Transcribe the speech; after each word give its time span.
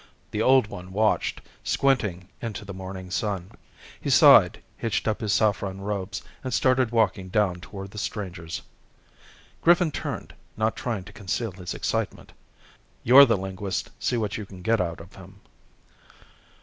The 0.31 0.41
Old 0.41 0.65
One 0.65 0.91
watched, 0.91 1.41
squinting 1.63 2.27
into 2.41 2.65
the 2.65 2.73
morning 2.73 3.11
sun. 3.11 3.51
He 4.01 4.09
sighed, 4.09 4.59
hitched 4.75 5.07
up 5.07 5.21
his 5.21 5.31
saffron 5.31 5.79
robes 5.79 6.23
and 6.43 6.51
started 6.51 6.89
walking 6.89 7.29
down 7.29 7.57
toward 7.61 7.91
the 7.91 7.99
strangers. 7.99 8.63
Griffin 9.61 9.91
turned, 9.91 10.33
not 10.57 10.75
trying 10.75 11.03
to 11.03 11.13
conceal 11.13 11.51
his 11.51 11.75
excitement. 11.75 12.33
"You're 13.03 13.25
the 13.25 13.37
linguist, 13.37 13.91
see 13.99 14.17
what 14.17 14.37
you 14.39 14.45
can 14.47 14.63
get 14.63 14.81
out 14.81 14.99
of 15.01 15.13
him." 15.13 15.39